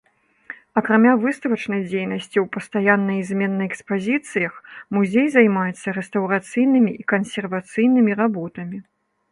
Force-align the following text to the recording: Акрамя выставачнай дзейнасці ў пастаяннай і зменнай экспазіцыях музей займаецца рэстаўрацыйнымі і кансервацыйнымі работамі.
Акрамя 0.79 1.11
выставачнай 1.25 1.81
дзейнасці 1.89 2.37
ў 2.43 2.45
пастаяннай 2.57 3.17
і 3.19 3.27
зменнай 3.29 3.67
экспазіцыях 3.73 4.53
музей 4.99 5.27
займаецца 5.37 5.87
рэстаўрацыйнымі 6.01 6.91
і 7.03 7.11
кансервацыйнымі 7.17 8.11
работамі. 8.27 8.77